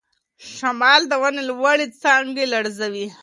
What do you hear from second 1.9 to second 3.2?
څانګې لړزوي.